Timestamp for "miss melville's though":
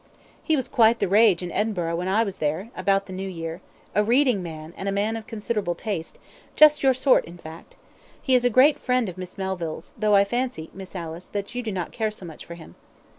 9.19-10.15